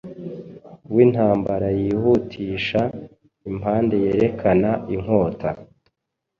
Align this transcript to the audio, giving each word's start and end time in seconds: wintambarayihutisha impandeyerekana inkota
wintambarayihutisha 0.93 2.81
impandeyerekana 3.49 4.69
inkota 4.95 5.49